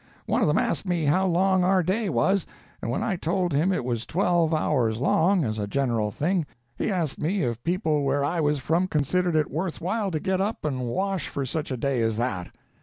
One 0.25 0.41
of 0.41 0.47
them 0.47 0.57
asked 0.57 0.87
me 0.87 1.05
how 1.05 1.27
long 1.27 1.63
our 1.63 1.83
day 1.83 2.09
was; 2.09 2.47
and 2.81 2.89
when 2.89 3.03
I 3.03 3.15
told 3.17 3.53
him 3.53 3.71
it 3.71 3.85
was 3.85 4.03
twelve 4.07 4.51
hours 4.51 4.97
long, 4.97 5.43
as 5.43 5.59
a 5.59 5.67
general 5.67 6.09
thing, 6.09 6.47
he 6.75 6.89
asked 6.89 7.19
me 7.19 7.43
if 7.43 7.61
people 7.63 8.01
where 8.01 8.23
I 8.23 8.39
was 8.39 8.57
from 8.57 8.87
considered 8.87 9.35
it 9.35 9.51
worth 9.51 9.79
while 9.79 10.09
to 10.09 10.19
get 10.19 10.41
up 10.41 10.65
and 10.65 10.87
wash 10.87 11.27
for 11.27 11.45
such 11.45 11.69
a 11.69 11.77
day 11.77 12.01
as 12.01 12.17
that. 12.17 12.49